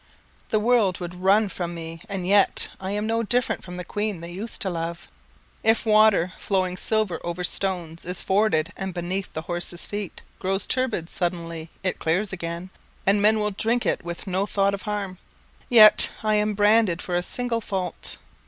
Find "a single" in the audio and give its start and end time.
17.13-17.61